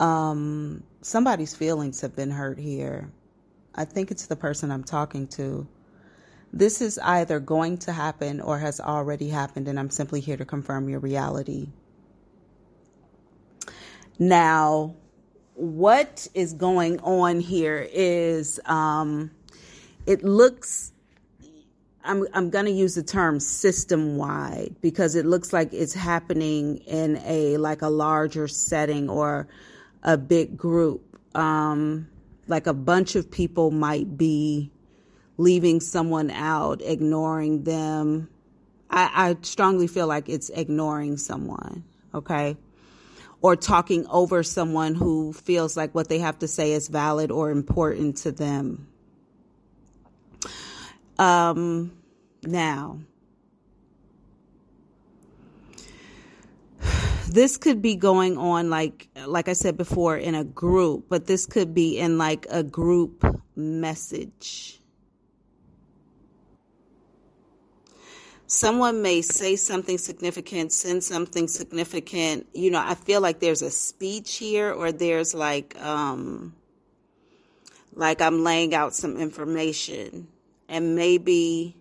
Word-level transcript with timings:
Um, 0.00 0.82
somebody's 1.02 1.54
feelings 1.54 2.00
have 2.00 2.14
been 2.14 2.30
hurt 2.30 2.58
here. 2.58 3.10
I 3.74 3.84
think 3.84 4.10
it's 4.10 4.26
the 4.26 4.36
person 4.36 4.70
I'm 4.70 4.84
talking 4.84 5.26
to. 5.28 5.66
This 6.52 6.80
is 6.80 6.98
either 6.98 7.40
going 7.40 7.78
to 7.78 7.92
happen 7.92 8.40
or 8.40 8.58
has 8.58 8.80
already 8.80 9.28
happened, 9.28 9.68
and 9.68 9.78
I'm 9.78 9.90
simply 9.90 10.20
here 10.20 10.36
to 10.36 10.44
confirm 10.44 10.88
your 10.88 11.00
reality. 11.00 11.68
Now, 14.18 14.94
what 15.54 16.26
is 16.34 16.52
going 16.52 17.00
on 17.00 17.40
here 17.40 17.86
is 17.92 18.60
um, 18.64 19.30
it 20.06 20.22
looks 20.24 20.92
I'm 22.04 22.26
I'm 22.32 22.48
going 22.48 22.64
to 22.64 22.72
use 22.72 22.94
the 22.94 23.02
term 23.02 23.38
system 23.38 24.16
wide 24.16 24.76
because 24.80 25.14
it 25.14 25.26
looks 25.26 25.52
like 25.52 25.72
it's 25.74 25.92
happening 25.92 26.78
in 26.78 27.20
a 27.24 27.58
like 27.58 27.82
a 27.82 27.88
larger 27.88 28.48
setting 28.48 29.10
or 29.10 29.46
a 30.02 30.16
big 30.16 30.56
group. 30.56 31.18
Um, 31.34 32.08
like 32.46 32.66
a 32.66 32.74
bunch 32.74 33.14
of 33.14 33.30
people 33.30 33.70
might 33.70 34.16
be 34.16 34.70
leaving 35.36 35.80
someone 35.80 36.30
out, 36.30 36.82
ignoring 36.82 37.64
them. 37.64 38.28
I, 38.90 39.10
I 39.14 39.36
strongly 39.42 39.86
feel 39.86 40.06
like 40.06 40.28
it's 40.28 40.50
ignoring 40.50 41.16
someone. 41.16 41.84
Okay. 42.14 42.56
Or 43.40 43.54
talking 43.54 44.06
over 44.08 44.42
someone 44.42 44.94
who 44.94 45.32
feels 45.32 45.76
like 45.76 45.94
what 45.94 46.08
they 46.08 46.18
have 46.18 46.40
to 46.40 46.48
say 46.48 46.72
is 46.72 46.88
valid 46.88 47.30
or 47.30 47.50
important 47.50 48.16
to 48.18 48.32
them. 48.32 48.88
Um, 51.18 51.92
now, 52.42 53.00
this 57.28 57.56
could 57.56 57.80
be 57.82 57.96
going 57.96 58.36
on 58.36 58.70
like 58.70 59.08
like 59.26 59.48
I 59.48 59.52
said 59.52 59.76
before 59.76 60.16
in 60.16 60.34
a 60.34 60.44
group, 60.44 61.06
but 61.08 61.26
this 61.26 61.46
could 61.46 61.74
be 61.74 61.98
in 61.98 62.18
like 62.18 62.46
a 62.50 62.62
group 62.62 63.24
message. 63.56 64.80
Someone 68.46 69.02
may 69.02 69.20
say 69.20 69.56
something 69.56 69.98
significant, 69.98 70.72
send 70.72 71.04
something 71.04 71.48
significant. 71.48 72.46
You 72.54 72.70
know, 72.70 72.80
I 72.80 72.94
feel 72.94 73.20
like 73.20 73.40
there's 73.40 73.60
a 73.60 73.70
speech 73.70 74.36
here 74.36 74.72
or 74.72 74.90
there's 74.90 75.34
like 75.34 75.78
um 75.82 76.54
like 77.94 78.22
I'm 78.22 78.44
laying 78.44 78.74
out 78.74 78.94
some 78.94 79.16
information 79.18 80.28
and 80.68 80.94
maybe 80.94 81.76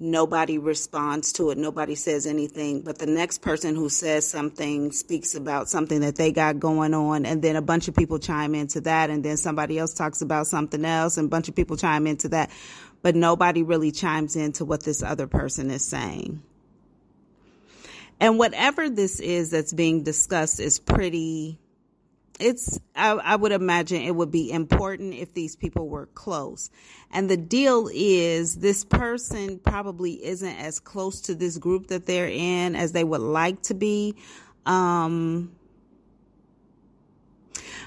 nobody 0.00 0.58
responds 0.58 1.32
to 1.32 1.50
it 1.50 1.58
nobody 1.58 1.94
says 1.94 2.26
anything 2.26 2.82
but 2.82 2.98
the 2.98 3.06
next 3.06 3.38
person 3.38 3.74
who 3.74 3.88
says 3.88 4.26
something 4.26 4.92
speaks 4.92 5.34
about 5.34 5.68
something 5.68 6.00
that 6.00 6.16
they 6.16 6.30
got 6.30 6.60
going 6.60 6.94
on 6.94 7.26
and 7.26 7.42
then 7.42 7.56
a 7.56 7.62
bunch 7.62 7.88
of 7.88 7.96
people 7.96 8.18
chime 8.18 8.54
into 8.54 8.80
that 8.80 9.10
and 9.10 9.24
then 9.24 9.36
somebody 9.36 9.78
else 9.78 9.92
talks 9.92 10.22
about 10.22 10.46
something 10.46 10.84
else 10.84 11.16
and 11.16 11.26
a 11.26 11.28
bunch 11.28 11.48
of 11.48 11.54
people 11.54 11.76
chime 11.76 12.06
into 12.06 12.28
that. 12.28 12.50
But 13.02 13.14
nobody 13.14 13.62
really 13.62 13.92
chimes 13.92 14.36
into 14.36 14.64
what 14.64 14.82
this 14.82 15.02
other 15.02 15.26
person 15.26 15.70
is 15.70 15.84
saying. 15.84 16.42
And 18.20 18.38
whatever 18.38 18.90
this 18.90 19.20
is 19.20 19.50
that's 19.50 19.72
being 19.72 20.02
discussed 20.02 20.58
is 20.58 20.78
pretty 20.78 21.58
it's 22.38 22.78
I, 22.94 23.12
I, 23.12 23.36
would 23.36 23.52
imagine 23.52 24.02
it 24.02 24.14
would 24.14 24.30
be 24.30 24.50
important 24.50 25.14
if 25.14 25.34
these 25.34 25.56
people 25.56 25.88
were 25.88 26.06
close. 26.06 26.70
And 27.10 27.28
the 27.28 27.36
deal 27.36 27.88
is 27.92 28.56
this 28.56 28.84
person 28.84 29.58
probably 29.58 30.24
isn't 30.24 30.56
as 30.56 30.78
close 30.78 31.22
to 31.22 31.34
this 31.34 31.58
group 31.58 31.88
that 31.88 32.06
they're 32.06 32.28
in 32.28 32.76
as 32.76 32.92
they 32.92 33.04
would 33.04 33.20
like 33.20 33.62
to 33.62 33.74
be 33.74 34.14
um, 34.68 35.50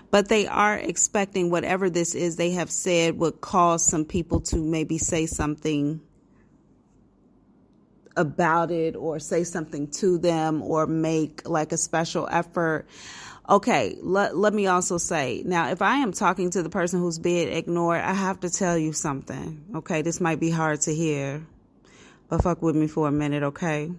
but 0.10 0.28
they 0.28 0.48
are 0.48 0.78
expecting 0.78 1.52
whatever 1.52 1.90
this 1.90 2.16
is 2.16 2.36
they 2.36 2.52
have 2.52 2.72
said 2.72 3.18
would 3.18 3.40
cause 3.40 3.86
some 3.86 4.04
people 4.04 4.42
to 4.42 4.58
maybe 4.58 4.98
say 4.98 5.28
something 5.28 6.02
about 8.18 8.72
it 8.72 8.96
or 8.96 9.20
say 9.20 9.44
something 9.44 9.88
to 9.88 10.18
them 10.18 10.62
or 10.64 10.86
make 10.86 11.48
like 11.48 11.72
a 11.72 11.78
special 11.78 12.28
effort 12.30 12.88
Okay, 13.50 13.98
let, 14.02 14.38
let 14.38 14.54
me 14.54 14.68
also 14.68 14.98
say 14.98 15.42
now, 15.46 15.70
if 15.72 15.82
I 15.82 15.98
am 15.98 16.12
talking 16.12 16.52
to 16.52 16.64
the 16.64 16.70
person 16.70 17.00
who's 17.00 17.20
being 17.20 17.52
ignored, 17.52 18.02
I 18.02 18.14
have 18.14 18.40
to 18.42 18.50
tell 18.50 18.78
you 18.78 18.94
something. 18.94 19.66
Okay, 19.76 20.02
this 20.02 20.22
might 20.22 20.40
be 20.40 20.52
hard 20.52 20.82
to 20.82 20.94
hear, 20.94 21.46
but 22.30 22.44
fuck 22.44 22.62
with 22.62 22.76
me 22.76 22.88
for 22.88 23.08
a 23.08 23.12
minute, 23.12 23.44
okay? 23.44 23.92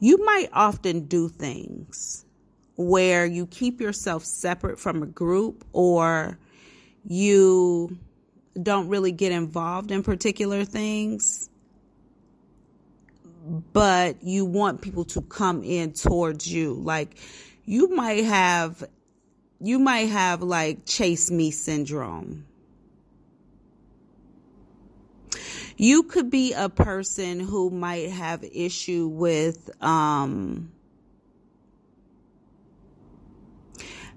You 0.00 0.24
might 0.24 0.48
often 0.52 1.06
do 1.06 1.28
things 1.28 2.24
where 2.76 3.26
you 3.26 3.46
keep 3.46 3.80
yourself 3.80 4.24
separate 4.24 4.78
from 4.78 5.02
a 5.02 5.06
group 5.06 5.64
or 5.72 6.38
you 7.04 7.98
don't 8.60 8.88
really 8.88 9.12
get 9.12 9.32
involved 9.32 9.90
in 9.90 10.02
particular 10.02 10.64
things 10.64 11.48
but 13.48 14.22
you 14.22 14.44
want 14.44 14.82
people 14.82 15.04
to 15.04 15.22
come 15.22 15.62
in 15.64 15.92
towards 15.92 16.50
you. 16.50 16.74
Like 16.74 17.16
you 17.64 17.88
might 17.94 18.24
have, 18.24 18.84
you 19.60 19.78
might 19.78 20.08
have 20.08 20.42
like 20.42 20.84
chase 20.84 21.30
me 21.30 21.50
syndrome. 21.50 22.44
You 25.76 26.02
could 26.02 26.28
be 26.28 26.52
a 26.54 26.68
person 26.68 27.38
who 27.38 27.70
might 27.70 28.10
have 28.10 28.42
issue 28.42 29.06
with, 29.06 29.70
um, 29.80 30.72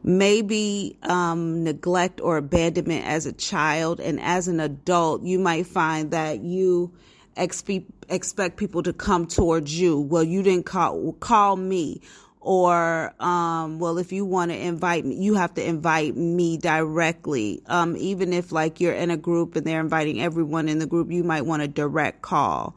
maybe 0.03 0.97
um, 1.03 1.63
neglect 1.63 2.21
or 2.21 2.37
abandonment 2.37 3.05
as 3.05 3.25
a 3.25 3.33
child 3.33 3.99
and 3.99 4.19
as 4.19 4.47
an 4.47 4.59
adult 4.59 5.23
you 5.23 5.37
might 5.37 5.67
find 5.67 6.11
that 6.11 6.41
you 6.41 6.91
expect 7.35 8.57
people 8.57 8.83
to 8.83 8.93
come 8.93 9.27
towards 9.27 9.79
you. 9.79 9.99
Well, 9.99 10.23
you 10.23 10.43
didn't 10.43 10.65
call 10.65 11.13
call 11.13 11.55
me. 11.55 12.01
Or 12.43 13.13
um, 13.19 13.77
well 13.77 13.99
if 13.99 14.11
you 14.11 14.25
want 14.25 14.49
to 14.49 14.57
invite 14.57 15.05
me 15.05 15.15
you 15.15 15.35
have 15.35 15.53
to 15.55 15.63
invite 15.63 16.17
me 16.17 16.57
directly. 16.57 17.61
Um, 17.67 17.95
even 17.97 18.33
if 18.33 18.51
like 18.51 18.81
you're 18.81 18.93
in 18.93 19.11
a 19.11 19.17
group 19.17 19.55
and 19.55 19.65
they're 19.65 19.79
inviting 19.79 20.21
everyone 20.21 20.67
in 20.67 20.79
the 20.79 20.87
group 20.87 21.11
you 21.11 21.23
might 21.23 21.45
want 21.45 21.61
a 21.61 21.67
direct 21.67 22.23
call. 22.23 22.75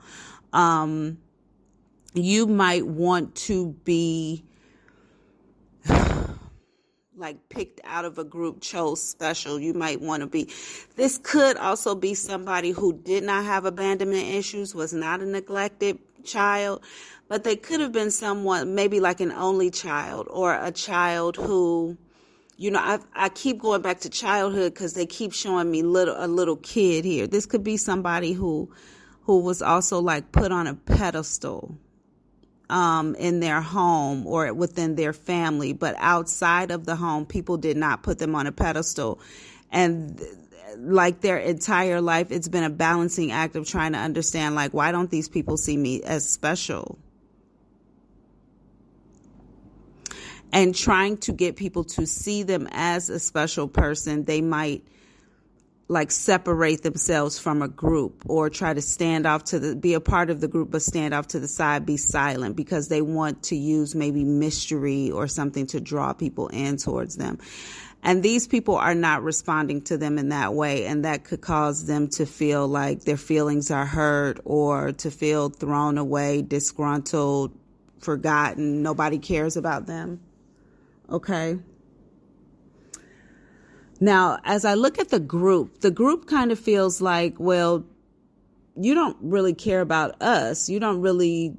Um, 0.53 1.19
you 2.13 2.47
might 2.47 2.87
want 2.87 3.35
to 3.35 3.73
be 3.85 4.45
like 7.17 7.49
picked 7.49 7.81
out 7.85 8.05
of 8.05 8.19
a 8.19 8.25
group 8.25 8.61
chose 8.61 9.03
special. 9.03 9.61
You 9.61 9.75
might 9.75 10.01
want 10.01 10.23
to 10.23 10.27
be. 10.27 10.51
This 10.97 11.19
could 11.23 11.57
also 11.57 11.95
be 11.95 12.15
somebody 12.15 12.71
who 12.71 12.93
did 12.93 13.25
not 13.25 13.45
have 13.45 13.65
abandonment 13.65 14.29
issues 14.29 14.75
was 14.75 14.93
not 14.93 15.21
a 15.21 15.27
neglected 15.27 15.99
child 16.25 16.83
but 17.29 17.45
they 17.45 17.57
could 17.57 17.81
have 17.81 17.93
been 17.93 18.11
someone 18.11 18.75
maybe 18.75 19.01
like 19.01 19.21
an 19.21 19.33
only 19.33 19.71
child 19.71 20.27
or 20.31 20.55
a 20.55 20.71
child 20.71 21.37
who 21.37 21.97
you 22.57 22.71
know 22.71 22.81
i 22.81 22.99
i 23.15 23.29
keep 23.29 23.59
going 23.59 23.83
back 23.83 24.01
to 24.01 24.09
childhood 24.09 24.75
cuz 24.75 24.95
they 24.95 25.07
keep 25.07 25.33
showing 25.33 25.71
me 25.71 25.83
little 25.83 26.15
a 26.19 26.29
little 26.29 26.57
kid 26.57 27.05
here. 27.05 27.27
This 27.27 27.47
could 27.47 27.65
be 27.65 27.77
somebody 27.77 28.33
who 28.33 28.71
who 29.23 29.39
was 29.41 29.63
also 29.63 30.01
like 30.01 30.33
put 30.33 30.53
on 30.53 30.67
a 30.67 30.75
pedestal 30.75 31.79
um, 32.71 33.15
in 33.17 33.41
their 33.41 33.61
home 33.61 34.27
or 34.27 34.53
within 34.53 34.95
their 34.95 35.13
family, 35.13 35.73
but 35.73 35.95
outside 35.99 36.71
of 36.71 36.87
the 36.87 36.97
home, 36.97 37.27
people 37.27 37.57
did 37.57 37.77
not 37.77 38.03
put 38.03 38.19
them 38.19 38.35
on 38.35 38.47
a 38.47 38.53
pedestal. 38.53 39.21
And 39.71 40.21
like 40.79 41.21
their 41.21 41.39
entire 41.39 42.01
life, 42.01 42.31
it's 42.31 42.49
been 42.49 42.65
a 42.65 42.71
balancing 42.71 43.33
act 43.33 43.57
of 43.57 43.67
trying 43.67 43.93
to 43.93 43.99
understand, 43.99 44.55
like, 44.55 44.73
why 44.73 44.93
don't 44.93 45.11
these 45.11 45.29
people 45.29 45.57
see 45.57 45.77
me 45.77 46.03
as 46.03 46.29
special? 46.29 46.99
And 50.53 50.75
trying 50.75 51.19
to 51.19 51.33
get 51.33 51.56
people 51.56 51.85
to 51.85 52.06
see 52.06 52.44
them 52.44 52.69
as 52.71 53.11
a 53.11 53.19
special 53.19 53.67
person, 53.67 54.25
they 54.25 54.41
might 54.41 54.85
like 55.89 56.11
separate 56.11 56.83
themselves 56.83 57.39
from 57.39 57.61
a 57.61 57.69
group 57.69 58.25
or 58.27 58.49
try 58.49 58.73
to 58.73 58.81
stand 58.81 59.27
off 59.27 59.45
to 59.45 59.59
the 59.59 59.77
be 59.77 59.95
a 59.95 60.01
part 60.01 60.31
of 60.31 60.41
the 60.41 60.49
group 60.49 60.71
but 60.71 60.81
stand 60.81 61.13
off 61.13 61.27
to 61.29 61.39
the 61.39 61.49
side 61.49 61.85
be 61.85 61.97
silent 61.97 62.57
because 62.57 62.89
they 62.89 63.03
want 63.03 63.43
to 63.43 63.57
use 63.57 63.95
maybe 63.95 64.25
mystery 64.25 65.11
or 65.11 65.29
something 65.29 65.67
to 65.67 65.81
draw 65.81 66.13
people 66.13 66.49
in 66.49 66.79
towards 66.79 67.17
them. 67.17 67.39
And 68.03 68.23
these 68.23 68.47
people 68.47 68.77
are 68.77 68.95
not 68.95 69.23
responding 69.23 69.83
to 69.83 69.97
them 69.97 70.19
in 70.19 70.31
that 70.31 70.55
way 70.55 70.87
and 70.87 71.05
that 71.05 71.25
could 71.25 71.41
cause 71.41 71.87
them 71.87 72.09
to 72.11 72.25
feel 72.25 72.67
like 72.67 73.03
their 73.03 73.17
feelings 73.19 73.71
are 73.71 73.87
hurt 73.87 74.41
or 74.45 74.93
to 74.93 75.11
feel 75.11 75.51
thrown 75.51 75.99
away 75.99 76.41
disgruntled 76.41 77.53
forgotten. 77.99 78.83
Nobody 78.83 79.19
cares 79.19 79.57
about 79.57 79.87
them. 79.87 80.21
Okay 81.11 81.59
now, 84.05 84.39
as 84.45 84.67
I 84.67 84.75
look 84.75 84.99
at 84.99 85.09
the 85.09 85.19
group, 85.19 85.81
the 85.81 85.91
group 85.91 86.27
kind 86.27 86.53
of 86.53 86.59
feels 86.59 87.01
like, 87.01 87.37
well, 87.39 87.85
you 88.77 88.95
don't 88.95 89.17
really 89.23 89.55
care 89.55 89.81
about 89.81 90.21
us. 90.21 90.69
You 90.69 90.79
don't 90.79 91.01
really 91.01 91.56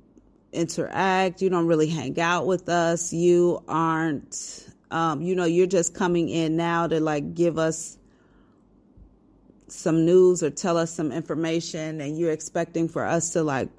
interact. 0.53 1.41
You 1.41 1.49
don't 1.49 1.65
really 1.65 1.87
hang 1.87 2.19
out 2.19 2.45
with 2.45 2.69
us. 2.69 3.11
You 3.11 3.63
aren't, 3.67 4.69
um, 4.91 5.23
you 5.23 5.33
know, 5.33 5.45
you're 5.45 5.65
just 5.65 5.95
coming 5.95 6.29
in 6.29 6.55
now 6.55 6.85
to 6.85 6.99
like 6.99 7.33
give 7.33 7.57
us 7.57 7.97
some 9.67 10.05
news 10.05 10.43
or 10.43 10.51
tell 10.51 10.77
us 10.77 10.91
some 10.91 11.11
information 11.11 11.99
and 11.99 12.15
you're 12.15 12.31
expecting 12.31 12.87
for 12.87 13.03
us 13.03 13.31
to 13.31 13.41
like 13.41 13.69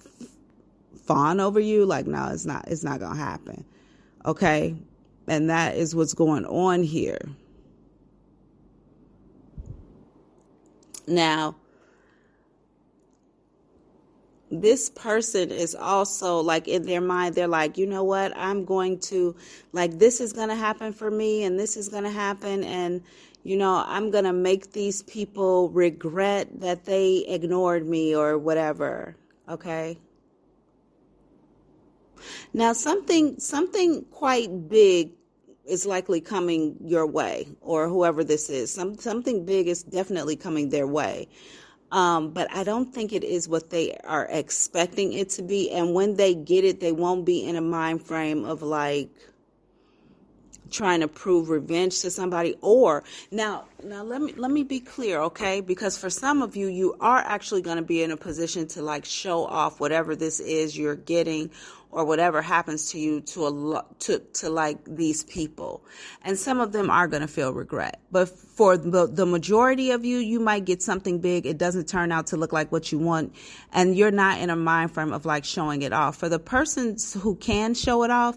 fawn 1.04 1.38
over 1.38 1.60
you 1.60 1.86
like 1.86 2.04
no 2.04 2.28
it's 2.32 2.44
not 2.44 2.66
it's 2.66 2.82
not 2.82 2.98
gonna 2.98 3.16
happen 3.16 3.64
okay 4.24 4.74
and 5.28 5.48
that 5.48 5.76
is 5.76 5.94
what's 5.94 6.12
going 6.12 6.44
on 6.46 6.82
here 6.82 7.20
now 11.06 11.54
this 14.50 14.90
person 14.90 15.50
is 15.50 15.74
also 15.74 16.40
like 16.40 16.68
in 16.68 16.84
their 16.86 17.00
mind 17.00 17.34
they're 17.34 17.48
like 17.48 17.76
you 17.76 17.86
know 17.86 18.04
what? 18.04 18.32
I'm 18.36 18.64
going 18.64 19.00
to 19.00 19.34
like 19.72 19.98
this 19.98 20.20
is 20.20 20.32
going 20.32 20.48
to 20.48 20.54
happen 20.54 20.92
for 20.92 21.10
me 21.10 21.42
and 21.44 21.58
this 21.58 21.76
is 21.76 21.88
going 21.88 22.04
to 22.04 22.10
happen 22.10 22.62
and 22.64 23.02
you 23.42 23.56
know 23.56 23.84
i'm 23.86 24.10
going 24.10 24.24
to 24.24 24.32
make 24.32 24.72
these 24.72 25.02
people 25.02 25.68
regret 25.70 26.48
that 26.60 26.84
they 26.84 27.24
ignored 27.28 27.86
me 27.86 28.14
or 28.14 28.38
whatever 28.38 29.16
okay? 29.48 29.98
Now 32.52 32.72
something 32.72 33.38
something 33.38 34.04
quite 34.10 34.68
big 34.68 35.12
is 35.68 35.86
likely 35.86 36.20
coming 36.20 36.76
your 36.80 37.06
way 37.06 37.48
or 37.60 37.88
whoever 37.88 38.24
this 38.24 38.50
is. 38.50 38.72
Some 38.72 38.96
something 38.98 39.44
big 39.44 39.68
is 39.68 39.82
definitely 39.82 40.36
coming 40.36 40.70
their 40.70 40.86
way. 40.86 41.28
Um, 41.92 42.30
but 42.30 42.52
I 42.52 42.64
don't 42.64 42.92
think 42.92 43.12
it 43.12 43.22
is 43.22 43.48
what 43.48 43.70
they 43.70 43.96
are 44.04 44.26
expecting 44.28 45.12
it 45.12 45.30
to 45.30 45.42
be. 45.42 45.70
And 45.70 45.94
when 45.94 46.16
they 46.16 46.34
get 46.34 46.64
it, 46.64 46.80
they 46.80 46.92
won't 46.92 47.24
be 47.24 47.44
in 47.44 47.54
a 47.56 47.60
mind 47.60 48.02
frame 48.04 48.44
of 48.44 48.62
like 48.62 49.10
trying 50.70 51.00
to 51.00 51.08
prove 51.08 51.48
revenge 51.48 52.00
to 52.00 52.10
somebody. 52.10 52.56
Or 52.60 53.04
now 53.30 53.66
now 53.84 54.02
let 54.02 54.20
me 54.20 54.32
let 54.36 54.50
me 54.50 54.64
be 54.64 54.80
clear 54.80 55.20
okay? 55.22 55.60
Because 55.60 55.96
for 55.96 56.10
some 56.10 56.42
of 56.42 56.56
you 56.56 56.66
you 56.66 56.96
are 57.00 57.18
actually 57.18 57.62
going 57.62 57.76
to 57.76 57.82
be 57.82 58.02
in 58.02 58.10
a 58.10 58.16
position 58.16 58.66
to 58.68 58.82
like 58.82 59.04
show 59.04 59.44
off 59.44 59.80
whatever 59.80 60.16
this 60.16 60.40
is 60.40 60.76
you're 60.76 60.96
getting 60.96 61.50
or 61.96 62.04
whatever 62.04 62.42
happens 62.42 62.90
to 62.92 62.98
you 62.98 63.20
to 63.22 63.46
a 63.46 63.84
to 64.00 64.18
to 64.18 64.50
like 64.50 64.78
these 64.84 65.24
people. 65.24 65.84
And 66.22 66.38
some 66.38 66.60
of 66.60 66.72
them 66.72 66.90
are 66.90 67.08
going 67.08 67.22
to 67.22 67.28
feel 67.28 67.52
regret. 67.52 68.00
But 68.12 68.28
for 68.28 68.76
the, 68.76 69.06
the 69.06 69.26
majority 69.26 69.90
of 69.90 70.04
you 70.04 70.18
you 70.18 70.38
might 70.38 70.64
get 70.64 70.82
something 70.82 71.20
big. 71.20 71.46
It 71.46 71.58
doesn't 71.58 71.88
turn 71.88 72.12
out 72.12 72.28
to 72.28 72.36
look 72.36 72.52
like 72.52 72.70
what 72.70 72.92
you 72.92 72.98
want. 72.98 73.34
And 73.72 73.96
you're 73.96 74.10
not 74.10 74.40
in 74.40 74.50
a 74.50 74.56
mind 74.56 74.92
frame 74.92 75.12
of 75.12 75.24
like 75.24 75.44
showing 75.44 75.82
it 75.82 75.92
off. 75.92 76.16
For 76.16 76.28
the 76.28 76.38
persons 76.38 77.14
who 77.14 77.34
can 77.34 77.74
show 77.74 78.04
it 78.04 78.10
off 78.10 78.36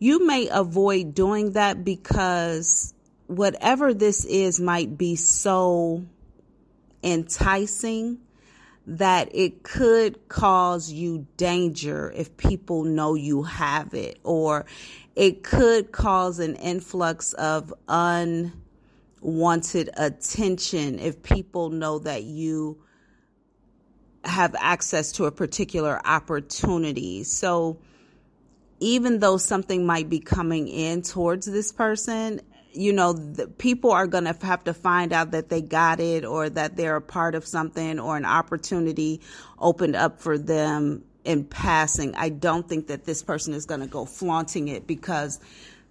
you 0.00 0.26
may 0.26 0.48
avoid 0.48 1.14
doing 1.14 1.52
that 1.52 1.84
because 1.84 2.94
whatever 3.26 3.92
this 3.92 4.24
is 4.24 4.58
might 4.58 4.96
be 4.96 5.14
so 5.14 6.02
enticing 7.04 8.18
that 8.90 9.28
it 9.32 9.62
could 9.62 10.28
cause 10.28 10.90
you 10.90 11.24
danger 11.36 12.12
if 12.16 12.36
people 12.36 12.82
know 12.82 13.14
you 13.14 13.44
have 13.44 13.94
it, 13.94 14.18
or 14.24 14.66
it 15.14 15.44
could 15.44 15.92
cause 15.92 16.40
an 16.40 16.56
influx 16.56 17.32
of 17.34 17.72
unwanted 17.88 19.90
attention 19.96 20.98
if 20.98 21.22
people 21.22 21.70
know 21.70 22.00
that 22.00 22.24
you 22.24 22.82
have 24.24 24.56
access 24.58 25.12
to 25.12 25.26
a 25.26 25.30
particular 25.30 26.00
opportunity. 26.04 27.22
So, 27.22 27.78
even 28.80 29.20
though 29.20 29.36
something 29.36 29.86
might 29.86 30.08
be 30.08 30.18
coming 30.18 30.66
in 30.66 31.02
towards 31.02 31.46
this 31.46 31.70
person, 31.70 32.40
you 32.72 32.92
know, 32.92 33.14
people 33.58 33.90
are 33.90 34.06
going 34.06 34.24
to 34.24 34.36
have 34.46 34.64
to 34.64 34.74
find 34.74 35.12
out 35.12 35.32
that 35.32 35.48
they 35.48 35.60
got 35.60 36.00
it 36.00 36.24
or 36.24 36.48
that 36.48 36.76
they're 36.76 36.96
a 36.96 37.02
part 37.02 37.34
of 37.34 37.46
something 37.46 37.98
or 37.98 38.16
an 38.16 38.24
opportunity 38.24 39.20
opened 39.58 39.96
up 39.96 40.20
for 40.20 40.38
them 40.38 41.04
in 41.24 41.44
passing. 41.44 42.14
I 42.14 42.28
don't 42.28 42.68
think 42.68 42.88
that 42.88 43.04
this 43.04 43.22
person 43.22 43.54
is 43.54 43.66
going 43.66 43.80
to 43.80 43.86
go 43.86 44.04
flaunting 44.04 44.68
it 44.68 44.86
because 44.86 45.40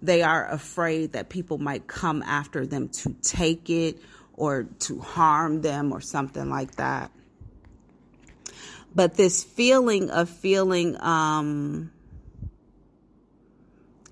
they 0.02 0.22
are 0.22 0.48
afraid 0.50 1.12
that 1.12 1.28
people 1.28 1.58
might 1.58 1.86
come 1.86 2.22
after 2.22 2.66
them 2.66 2.88
to 2.88 3.14
take 3.22 3.68
it 3.68 3.98
or 4.34 4.64
to 4.80 4.98
harm 5.00 5.60
them 5.60 5.92
or 5.92 6.00
something 6.00 6.48
like 6.48 6.76
that. 6.76 7.10
But 8.94 9.14
this 9.14 9.44
feeling 9.44 10.10
of 10.10 10.28
feeling, 10.28 11.00
um, 11.00 11.92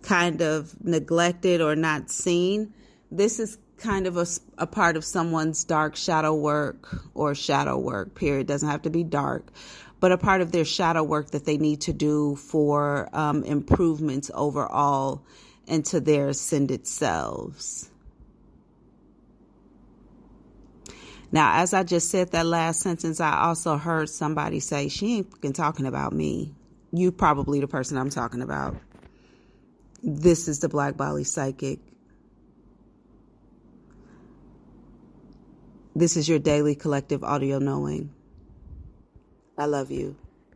kind 0.09 0.41
of 0.41 0.75
neglected 0.83 1.61
or 1.61 1.77
not 1.77 2.11
seen, 2.11 2.73
this 3.11 3.39
is 3.39 3.59
kind 3.77 4.07
of 4.07 4.17
a, 4.17 4.27
a 4.57 4.67
part 4.67 4.97
of 4.97 5.05
someone's 5.05 5.65
dark 5.65 5.97
shadow 5.97 6.35
work 6.35 6.89
or 7.15 7.35
shadow 7.35 7.79
work, 7.79 8.15
period. 8.15 8.47
Doesn't 8.47 8.69
have 8.69 8.83
to 8.83 8.91
be 8.91 9.05
dark, 9.05 9.53
but 10.01 10.11
a 10.11 10.17
part 10.17 10.41
of 10.41 10.51
their 10.51 10.65
shadow 10.65 11.03
work 11.03 11.33
that 11.33 11.45
they 11.45 11.59
need 11.59 11.83
to 11.83 11.93
do 11.93 12.37
for 12.37 13.11
um, 13.13 13.45
improvements 13.45 14.31
overall 14.35 15.23
into 15.67 16.01
their 16.01 16.29
ascended 16.29 16.87
selves. 16.87 17.91
Now, 21.31 21.61
as 21.61 21.75
I 21.75 21.83
just 21.83 22.11
said 22.11 22.33
that 22.33 22.47
last 22.47 22.81
sentence, 22.81 23.21
I 23.21 23.43
also 23.43 23.77
heard 23.77 24.09
somebody 24.09 24.61
say, 24.61 24.89
She 24.89 25.19
ain't 25.19 25.31
fucking 25.31 25.53
talking 25.53 25.85
about 25.85 26.15
me. 26.15 26.55
You 26.91 27.13
probably 27.13 27.61
the 27.61 27.69
person 27.69 27.99
I'm 27.99 28.09
talking 28.09 28.41
about. 28.41 28.79
This 30.03 30.47
is 30.47 30.61
the 30.61 30.69
Black 30.69 30.97
Bali 30.97 31.25
Psychic. 31.25 31.81
This 35.97 36.17
is 36.17 36.29
your 36.29 36.39
daily 36.39 36.77
collective 36.77 37.25
audio 37.25 37.59
knowing. 37.59 38.11
I 39.57 39.67
love 39.67 39.91
you. 39.91 40.17